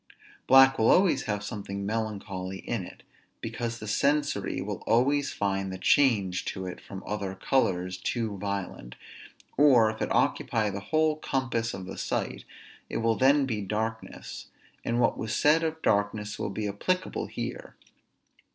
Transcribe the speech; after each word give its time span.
Black 0.47 0.79
will 0.79 0.89
always 0.89 1.25
have 1.25 1.43
something 1.43 1.85
melancholy 1.85 2.57
in 2.57 2.83
it, 2.83 3.03
because 3.39 3.77
the 3.77 3.87
sensory 3.87 4.59
will 4.59 4.81
always 4.87 5.31
find 5.31 5.71
the 5.71 5.77
change 5.77 6.43
to 6.45 6.65
it 6.65 6.81
from 6.81 7.03
other 7.05 7.35
colors 7.35 7.97
too 7.97 8.35
violent; 8.39 8.95
or 9.57 9.91
if 9.91 10.01
it 10.01 10.11
occupy 10.11 10.71
the 10.71 10.79
whole 10.89 11.17
compass 11.17 11.71
of 11.75 11.85
the 11.85 11.99
sight, 11.99 12.45
it 12.89 12.97
will 12.97 13.15
then 13.15 13.45
be 13.45 13.61
darkness; 13.61 14.47
and 14.83 14.99
what 14.99 15.19
was 15.19 15.35
said 15.35 15.61
of 15.61 15.83
darkness 15.83 16.39
will 16.39 16.49
be 16.49 16.67
applicable 16.67 17.27
here. 17.27 17.75